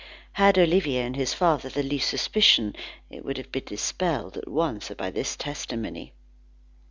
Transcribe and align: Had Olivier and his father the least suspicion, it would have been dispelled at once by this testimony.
Had 0.33 0.57
Olivier 0.57 1.03
and 1.05 1.15
his 1.15 1.35
father 1.35 1.69
the 1.69 1.83
least 1.83 2.09
suspicion, 2.09 2.75
it 3.11 3.23
would 3.23 3.37
have 3.37 3.51
been 3.51 3.65
dispelled 3.67 4.35
at 4.35 4.47
once 4.47 4.89
by 4.97 5.11
this 5.11 5.35
testimony. 5.35 6.11